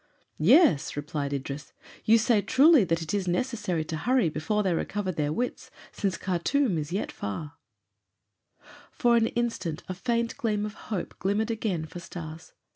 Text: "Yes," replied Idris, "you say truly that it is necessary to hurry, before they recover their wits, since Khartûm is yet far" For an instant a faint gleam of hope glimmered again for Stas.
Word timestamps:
"Yes," 0.39 0.95
replied 0.97 1.31
Idris, 1.31 1.73
"you 2.05 2.17
say 2.17 2.41
truly 2.41 2.83
that 2.85 3.03
it 3.03 3.13
is 3.13 3.27
necessary 3.27 3.85
to 3.85 3.97
hurry, 3.97 4.29
before 4.29 4.63
they 4.63 4.73
recover 4.73 5.11
their 5.11 5.31
wits, 5.31 5.69
since 5.91 6.17
Khartûm 6.17 6.79
is 6.79 6.91
yet 6.91 7.11
far" 7.11 7.53
For 8.97 9.15
an 9.15 9.27
instant 9.27 9.83
a 9.87 9.93
faint 9.93 10.37
gleam 10.37 10.65
of 10.65 10.73
hope 10.89 11.13
glimmered 11.19 11.51
again 11.51 11.85
for 11.85 11.99
Stas. 11.99 12.53